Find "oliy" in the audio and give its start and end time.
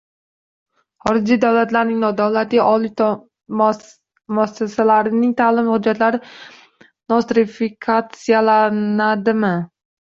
2.63-2.93